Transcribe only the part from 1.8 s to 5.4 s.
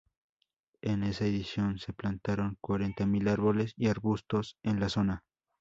plantaron cuarenta mil árboles y arbustos en la zona.